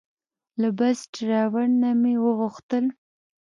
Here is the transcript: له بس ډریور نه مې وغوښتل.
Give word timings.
له 0.61 0.69
بس 0.79 0.99
ډریور 1.13 1.65
نه 1.81 1.89
مې 2.01 2.13
وغوښتل. 2.23 2.85